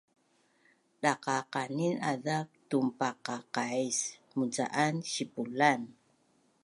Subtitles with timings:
[1.03, 3.97] Daqdaqanin azak tunpaqaqais
[4.35, 5.81] munca’an sipulan